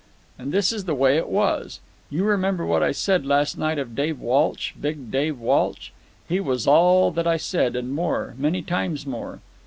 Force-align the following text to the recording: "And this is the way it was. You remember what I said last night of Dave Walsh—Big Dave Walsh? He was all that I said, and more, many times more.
"And 0.39 0.51
this 0.51 0.71
is 0.73 0.85
the 0.85 0.95
way 0.95 1.15
it 1.17 1.27
was. 1.29 1.79
You 2.09 2.23
remember 2.23 2.65
what 2.65 2.81
I 2.81 2.91
said 2.91 3.23
last 3.23 3.55
night 3.55 3.77
of 3.77 3.93
Dave 3.93 4.19
Walsh—Big 4.19 5.11
Dave 5.11 5.37
Walsh? 5.37 5.91
He 6.27 6.39
was 6.39 6.65
all 6.65 7.11
that 7.11 7.27
I 7.27 7.37
said, 7.37 7.75
and 7.75 7.93
more, 7.93 8.33
many 8.39 8.63
times 8.63 9.05
more. 9.05 9.41